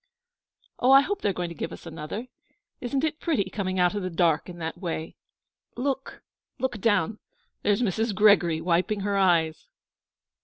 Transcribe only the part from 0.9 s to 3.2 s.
I hope they are going to give us another! Isn't it